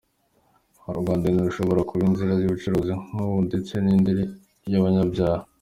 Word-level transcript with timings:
U 0.99 1.01
Rwanda 1.01 1.25
ntirushobora 1.29 1.81
kuba 1.89 2.01
inzira 2.09 2.33
y’ubucuruzi 2.41 2.93
nk’ubu 3.09 3.37
ndetse 3.47 3.73
n’indiri 3.85 4.23
y’abanyabyaha”. 4.71 5.43